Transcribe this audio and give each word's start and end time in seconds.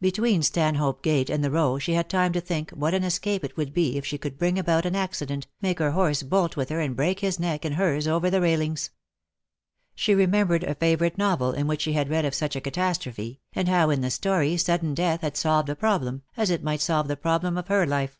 Between 0.00 0.42
Stanhope 0.42 1.04
Gate 1.04 1.30
and 1.30 1.44
the 1.44 1.52
Row 1.52 1.78
she 1.78 1.92
had 1.94 2.10
time 2.10 2.32
to 2.32 2.40
think 2.40 2.72
what 2.72 2.94
an 2.94 3.04
escape 3.04 3.44
it 3.44 3.56
would 3.56 3.72
be 3.72 3.96
if 3.96 4.04
she 4.04 4.18
could 4.18 4.36
bring 4.36 4.58
about 4.58 4.84
an 4.84 4.96
accident, 4.96 5.46
make 5.62 5.78
her 5.78 5.92
horse 5.92 6.24
bolt 6.24 6.56
with 6.56 6.68
her 6.70 6.80
and 6.80 6.96
break 6.96 7.20
his 7.20 7.38
neck 7.38 7.64
and 7.64 7.76
hers 7.76 8.08
over 8.08 8.28
the 8.28 8.40
railings. 8.40 8.90
She 9.94 10.16
remembered 10.16 10.64
a 10.64 10.74
favourite 10.74 11.16
novel 11.16 11.52
in 11.52 11.68
which 11.68 11.82
she 11.82 11.92
had 11.92 12.10
read 12.10 12.24
of 12.24 12.34
such 12.34 12.56
a 12.56 12.60
catastrophe, 12.60 13.38
and 13.52 13.68
how 13.68 13.88
in 13.90 14.00
the 14.00 14.10
story 14.10 14.56
sudden 14.56 14.94
death 14.94 15.20
had 15.20 15.36
solved 15.36 15.68
a 15.68 15.76
problem, 15.76 16.22
as 16.36 16.50
it 16.50 16.64
might 16.64 16.80
solve 16.80 17.06
the 17.06 17.16
problem 17.16 17.56
of 17.56 17.68
her 17.68 17.86
life. 17.86 18.18